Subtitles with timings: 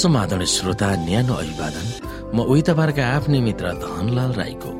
[0.00, 1.86] समाधान श्रोता न्यानो अभिवादन।
[2.34, 4.70] म उही तपाईँहरूका आफ्नै मित्र धनलाल राईको।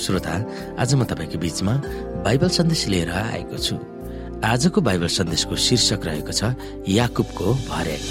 [0.00, 0.34] श्रोता
[0.76, 1.74] आज म तपाईँको बीचमा
[2.24, 3.76] बाइबल सन्देश लिएर आएको छु।
[4.44, 6.52] आजको बाइबल सन्देशको शीर्षक रहेको छ
[6.88, 8.02] याकुबको भर्याङ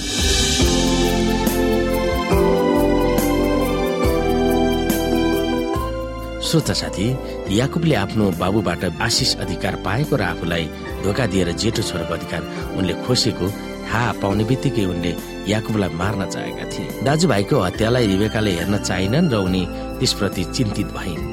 [6.48, 7.08] श्रोता साथी
[7.52, 10.66] याकुबले आफ्नो बाबुबाट आशिष अधिकार पाएको र आफूलाई
[11.04, 12.42] धोका दिएर जेठो छोराको अधिकार
[12.78, 13.48] उनले खोसेको
[13.88, 15.12] थाहा पाउने बित्तिकै उनले
[15.48, 19.64] याकुबलाई मार्न चाहेका थिए। दाजुभाइको हत्यालाई रिबेकाले हेर्न चाहिनन् र उनी
[20.00, 21.24] त्यसप्रति चिन्तित भइन्।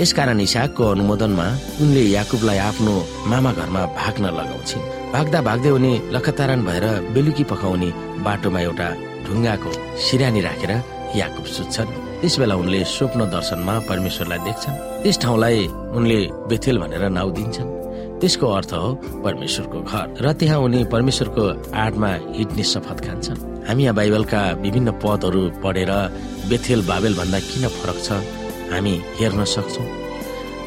[0.00, 1.46] यसकारण इसाकको अनुमोदनमा
[1.82, 2.94] उनले याकुबलाई आफ्नो
[3.30, 7.90] मामा घरमा भाग्न लगाउँछिन्। भाग्दा भाग्दै उनी लखतारण भएर बेलुकी पकाउने
[8.24, 8.88] बाटोमा एउटा
[9.26, 9.70] ढुङ्गाको
[10.04, 10.72] सिरानी राखेर
[11.16, 15.58] याकुब सुत्छन्। त्यस बेला उनले स्वप्न दर्शनमा परमेश्वरलाई देख्छन्। त्यस ठाउँलाई
[15.96, 17.79] उनले बेथेल भनेर नाउँ दिन्छन्।
[18.20, 18.88] त्यसको अर्थ हो
[19.24, 25.42] परमेश्वरको घर। र त्यहाँ उनी परमेश्वरको आडमा हिट्ने शपथ खान्छन्। हामी यहाँ बाइबलका विभिन्न पदहरू
[25.64, 25.92] पढेर
[26.48, 28.12] बेथेल बाबेल भन्दा किन फरक छ?
[28.72, 29.88] हामी हेर्न सक्छौँ।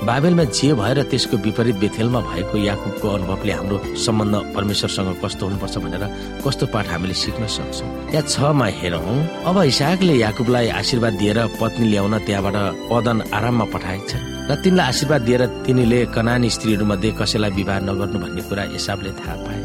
[0.04, 6.04] बाबेलमा जे भएर त्यसको विपरीत बेथेलमा भएको याकुबको अनुभवले हाम्रो सम्बन्ध परमेश्वरसँग कस्तो हुनुपर्छ भनेर
[6.44, 8.12] कस्तो पाठ हामीले सिक्न सक्छौँ?
[8.12, 9.16] त्यहाँ छमा हेरौँ।
[9.48, 12.58] अब इसाकले याकुबलाई आशीर्वाद दिएर पत्नी ल्याउन त्यहाँबाट
[12.92, 14.12] पदन आराममा पठाएछ
[14.50, 19.36] र तिनलाई आशीर्वाद दिएर तिनीले कनानी स्त्रीहरू मध्ये कसैलाई विवाह नगर्नु भन्ने कुरा हिसाबले थाहा
[19.46, 19.62] पाए।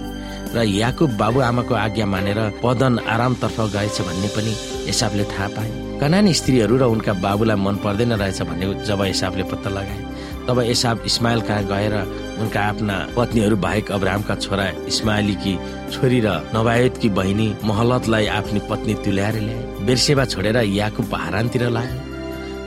[0.55, 4.53] र याकुब बाबुआमाको आज्ञा मानेर पदन आरामतर्फ गएछ भन्ने पनि
[4.87, 9.71] हिसाबले थाहा पाए। कनानी स्त्रीहरू र उनका बाबुलाई मन पर्दैन रहेछ भन्ने जब हिसाबले पत्ता
[9.71, 10.08] लगाए।
[10.49, 11.95] तब एसाब इस्माइल कहाँ गएर
[12.41, 15.55] उनका आफ्ना पत्नीहरू बाहेक अब्राहमका छोरा इस्माइलीकी
[15.93, 21.99] छोरी र नवायतकी बहिनी महलतलाई आफ्नी पत्नी तुल्याएर ल्याए। बेरसेवा छोडेर याकुब हारानतिर लागे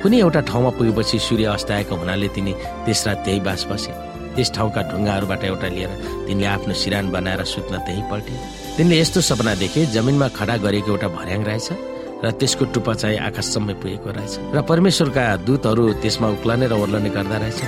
[0.01, 2.53] कुनै एउटा ठाउँमा पुगेपछि सूर्य अस्ताएको हुनाले तिनी
[2.85, 3.91] त्यस रात त्यही बास बसे।
[4.35, 5.91] त्यस ठाउँका ढुङ्गाहरूबाट एउटा लिएर
[6.27, 8.33] तिनले आफ्नो सिरान बनाएर सुत्न त्यही पल्टे।
[8.77, 11.69] तिनले यस्तो सपना देखे जमिनमा खडा गरेको एउटा भर्याङ रहेछ।
[12.23, 17.37] र त्यसको टुप्पा चाहिँ आकाशसम्म पुगेको रहेछ। र परमेश्वरका दूतहरू त्यसमा उक्लने र ओर्लने गर्दा
[17.43, 17.61] रहेछ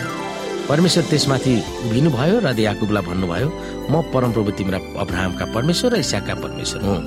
[0.69, 1.53] परमेश्वर त्यसमाथि
[1.85, 3.47] उभिनु भयो र याकुबलाई भन्नुभयो
[3.91, 7.01] म परमप्रभु तिम्रा अब्राहमका परमेश्वर र इसाकका परमेश्वर हुँ।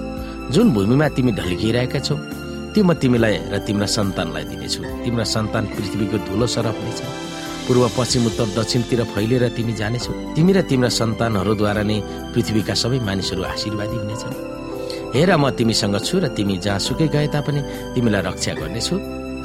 [0.53, 2.15] जुन भूमिमा तिमी ढल्किरहेका छौ
[2.75, 7.01] त्यो म तिमीलाई र तिम्रा सन्तानलाई दिनेछु। तिम्रा सन्तान पृथ्वीको धुलो सरफ हुनेछ
[7.67, 11.97] पूर्व पश्चिम उत्तर दक्षिणतिर फैलिएर तिमी जानेछौ। तिमी र तिम्रा सन्तानहरूद्वारा नै
[12.35, 14.56] पृथ्वीका सबै मानिसहरू आशीर्वादी हुनेछन्।
[15.17, 17.61] हेर म तिमीसँग छु र तिमी जहाँसुकै गए तापनि
[17.97, 18.95] तिमीलाई रक्षा गर्नेछु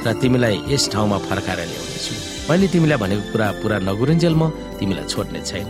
[0.04, 2.12] र तिमीलाई यस ठाउँमा फर्काएर ल्याउनेछु।
[2.48, 5.68] मैले तिमीलाई भनेको कुरा पुरा नगुरुन्जेल म तिमीलाई छोड्ने छैन।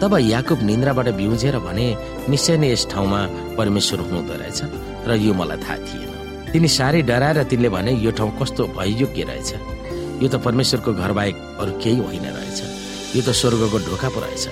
[0.00, 1.86] तब याकुब निन्द्राबाट बिउजेर भने
[2.28, 3.20] निश्चय नै यस ठाउँमा
[3.56, 4.60] परमेश्वर हुँदो रहेछ
[5.08, 6.12] र यो मलाई थाहा थिएन।
[6.52, 9.50] तिनी साह्रै डराएर तिनले भने यो ठाउँ कस्तो भययोग्य रहेछ।
[10.20, 12.60] यो त परमेश्वरको घर बाहेक अरू केही होइन रहेछ।
[13.16, 14.44] यो त स्वर्गको ढोका पो रहेछ।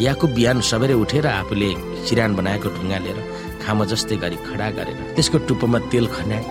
[0.00, 1.70] याकुब बिहान सबेरै उठेर आफूले
[2.08, 3.18] सिरान बनाएको ढुङ्गा लिएर
[3.62, 6.44] खामा जस्तै गरी खडा गरेर त्यसको टुप्पोमा तेल खन्याए।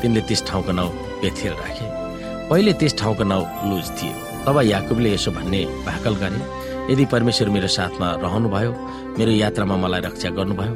[0.00, 0.90] तिनले त्यस ठाउँको नाउँ
[1.20, 1.86] बेथेल राखे।
[2.48, 4.14] पहिले त्यस ठाउँको नाउँ लुज थियो।
[4.46, 6.40] तब याकुबले यसो भन्ने भाकल गरे
[6.92, 8.72] यदि परमेश्वर मेरो साथमा रहनुभयो
[9.18, 10.74] मेरो यात्रामा मलाई रक्षा गर्नुभयो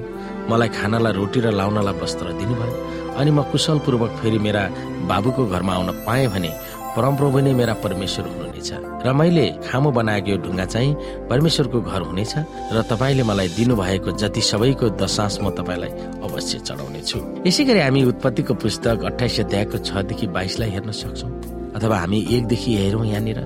[0.50, 2.74] मलाई खानालाई रोटी र लाउनलाई वस्त्र दिनुभयो
[3.16, 4.62] अनि म कुशलपूर्वक फेरि मेरा
[5.08, 6.50] बाबुको घरमा आउन पाएँ भने
[6.96, 8.24] परमप्रभु नै मेरा परमेश्वर
[8.62, 10.94] हुनुहुनेछ र मैले खामो बनाएको यो ढुङ्गा चाहिँ
[11.30, 12.34] परमेश्वरको घर हुनेछ
[12.72, 15.90] र तपाईँले मलाई दिनुभएको जति सबैको दशांश म तपाईँलाई
[16.22, 21.30] अवश्य चढाउने छु यसै गरी हामी उत्पत्तिको पुस्तक अठाइस अध्यायको छदेखि बाइसलाई हेर्न सक्छौँ।
[21.76, 23.40] अथवा हामी एकदेखि हेरौँ यहाँनिर।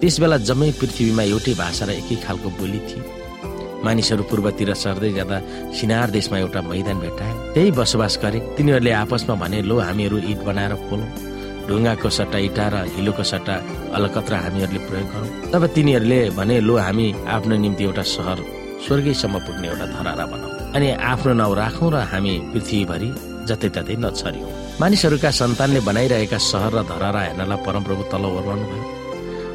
[0.00, 3.02] त्यस बेला जम्मै पृथ्वीमा एउटै भाषा र एकै खालको बोली थिए
[3.84, 5.38] मानिसहरू पूर्वतिर सर्दै जाँदा
[5.76, 10.74] सिनार देशमा एउटा मैदान भेट्टाए। त्यही बसोबास गरे। तिनीहरूले आपसमा भने लो हामीहरू इट बनाएर
[10.88, 11.33] खोलौँ।
[11.68, 13.54] ढुङ्गाको सट्टा इटा र हिलोको सट्टा
[13.96, 18.38] अलकत्रा हामीहरूले प्रयोग गरौँ। तब तिनीहरूले भने लो हामी आफ्नो निम्ति एउटा सहर
[18.84, 23.08] स्वर्गीयसम्म पुग्ने एउटा धरारा बनाऊ। अनि आफ्नो नाउँ राखौँ र हामी पृथ्वीभरि
[23.48, 24.50] जतैततै नछर्यौँ।
[24.80, 28.82] मानिसहरूका सन्तानले बनाइरहेका सहर र धरारा हेर्नलाई परमप्रभु तल ओर्लाउनु भयो।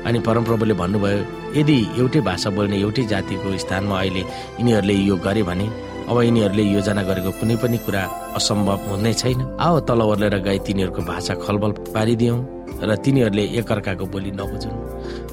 [0.07, 1.19] अनि परमप्रभुले भन्नुभयो
[1.59, 4.21] यदि एउटै भाषा बोल्ने एउटै जातिको स्थानमा अहिले
[4.59, 5.65] यिनीहरूले यो गरे भने
[6.09, 8.01] अब यिनीहरूले योजना गरेको कुनै पनि कुरा
[8.37, 12.39] असम्भव हुने छैन। आओ तल ओर्लेर गए तिनीहरूको भाषा खलबल पारिदियौँ
[12.81, 14.77] र तिनीहरूले एकअर्काको बोली नबुझुन्।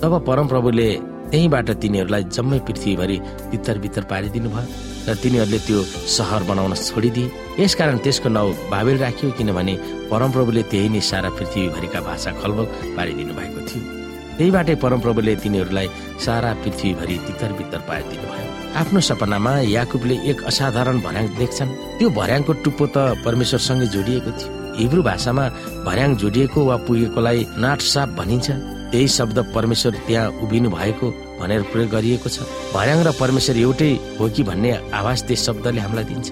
[0.00, 0.88] तब परमप्रभुले
[1.32, 3.16] त्यहीँबाट तिनीहरूलाई जम्मै पृथ्वीभरि
[3.50, 4.68] तितर बितर पारिदिनु भयो
[5.08, 5.80] र तिनीहरूले त्यो
[6.12, 9.74] सहर बनाउन छोडिदिए। यसकारण त्यसको नाउँ बाबेल राखियो किनभने
[10.12, 12.64] परमप्रभुले त्यही नै सारा पृथ्वीभरिका भाषा खलबल
[12.96, 14.05] पारिदिनु भएको थियो।
[14.36, 15.88] त्यहीबाटै परमप्रभुले तिनीहरूलाई
[16.24, 18.48] सारा पृथ्वीभरि तितर बितर पारिदिनु भयो
[18.80, 25.02] आफ्नो सपनामा याकुबले एक असाधारण भर्याङ देख्छन्। त्यो भर्याङको टुप्पो त परमेश्वरसँगै जोडिएको थियो। हिब्रू
[25.08, 25.44] भाषामा
[25.86, 28.46] भर्याङ जोडिएको वा पुगेकोलाई नाटसाप भनिन्छ।
[28.92, 31.06] त्यही शब्द परमेश्वर त्यहाँ उभिनु भएको
[31.40, 32.44] भनेर प्रयोग गरिएको छ।
[32.76, 33.90] भर्याङ र परमेश्वर एउटै
[34.20, 36.28] हो कि भन्ने आवाज त्यस शब्दले हामीलाई दिन्छ।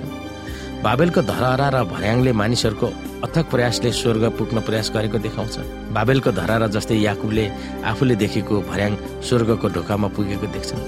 [0.85, 2.89] बाबेलको धरहरा र भर्याङले मानिसहरूको
[3.25, 5.57] अथक प्रयासले स्वर्ग पुग्न प्रयास गरेको देखाउँछ।
[5.97, 7.45] बाबेलको धरहरा जस्तै याकुबले
[7.91, 8.93] आफूले देखेको भर्याङ
[9.25, 10.83] स्वर्गको ढोकामा पुगेको देख्छन्।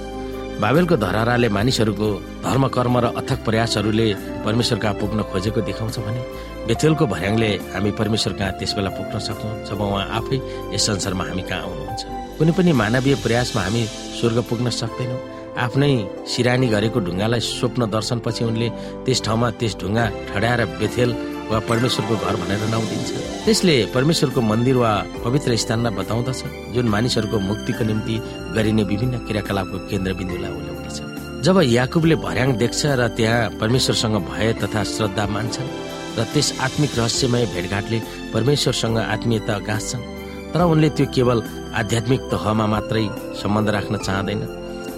[0.61, 2.09] बाबेलको धरहराले मानिसहरूको
[2.44, 4.09] धर्म कर्म र अथक प्रयासहरूले
[4.44, 6.23] परमेश्वर कहाँ पुग्न खोजेको देखाउँछ भने
[6.69, 10.37] बेथेलको भर्याङले हामी परमेश्वर कहाँ त्यस बेला पुग्न सक्छौँ जब उहाँ आफै
[10.77, 12.03] यस संसारमा हामी कहाँ आउनुहुन्छ।
[12.37, 13.83] कुनै पनि मानवीय प्रयासमा हामी
[14.21, 15.21] स्वर्ग पुग्न सक्दैनौँ।
[15.56, 15.93] आफ्नै
[16.29, 18.69] सिरानी गरेको ढुङ्गालाई स्वप्न दर्शनपछि उनले
[19.05, 21.11] त्यस ठाउँमा त्यस ढुङ्गा ठड्याएर बेथेल
[21.51, 23.11] वा परमेश्वरको घर भनेर नाउँ दिन्छ
[23.45, 24.93] त्यसले परमेश्वरको मन्दिर वा
[25.25, 26.41] पवित्र स्थानमा बताउँदछ
[26.75, 28.17] जुन मानिसहरूको मुक्तिको निम्ति
[28.57, 30.99] गरिने विभिन्न क्रियाकलापको केन्द्रबिन्दुलाई उल्याउँदछ
[31.47, 35.71] जब याकुबले भर्याङ देख्छ र त्यहाँ परमेश्वरसँग भय तथा श्रद्धा मान्छन्
[36.19, 37.99] र त्यस आत्मिक रहस्यमय भेटघाटले
[38.35, 40.05] परमेश्वरसँग आत्मीयता गाँच्छन्
[40.53, 41.39] तर उनले त्यो केवल
[41.81, 43.07] आध्यात्मिक तहमा मात्रै
[43.43, 44.41] सम्बन्ध राख्न चाहँदैन।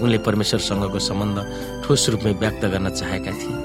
[0.02, 1.36] उनले परमेश्वरसँगको सम्बन्ध
[1.84, 3.56] ठोस रूपमै व्यक्त गर्न चाहेका थिए।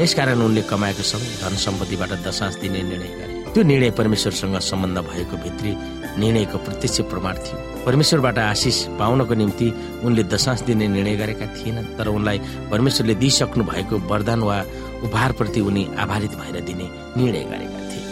[0.00, 5.36] यसकारण उनले कमाएको सबै धन सम्पत्तिबाट दशांश दिने निर्णय गरे। त्यो निर्णय परमेश्वरसँग सम्बन्ध भएको
[5.44, 5.72] भित्री
[6.18, 9.68] निर्णयको प्रत्यक्ष प्रमाण थियो। परमेश्वरबाट आशिष पाउनको निम्ति
[10.04, 12.38] उनले दशांश दिने निर्णय गरेका थिएनन् तर उनलाई
[12.70, 14.58] परमेश्वरले दिइसक्नु भएको वरदान वा
[15.06, 16.86] उपहारप्रति उनी आभारित भएर दिने
[17.16, 18.02] निर्णय गरेका थिए।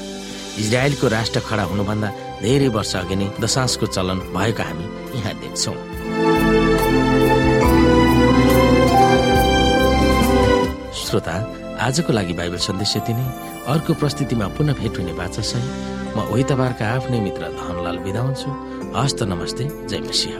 [0.62, 2.08] इजरायलको राष्ट्र खडा हुनुभन्दा
[2.42, 4.86] धेरै वर्ष अघि नै दशांशको चलन भएको हामी
[5.18, 5.76] यहाँ देख्छौँ।
[11.02, 11.36] श्रोता
[11.82, 13.26] आजको लागि बाइबल सन्देश यति नै।
[13.66, 15.70] अर्को प्रस्तुतिमा पुनः भेट हुने बाचा सहित
[16.16, 18.48] म ओही तपाईँका आफ्नै मित्र धनलाल बिदा हुन्छु।
[18.96, 20.36] हस्त नमस्ते जय मसिंह।